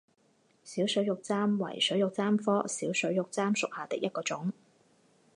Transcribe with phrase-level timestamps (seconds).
[0.63, 4.51] 小水玉簪为水玉簪科小水玉簪属下的一个种。